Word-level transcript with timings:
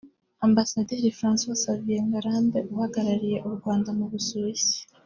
Ambasaderi 0.47 1.15
François 1.19 1.57
Xavier 1.63 2.01
Ngarambe 2.07 2.59
uhagarariye 2.73 3.37
u 3.47 3.49
Rwanda 3.55 3.89
mu 3.97 4.05
Busuwisi 4.13 4.79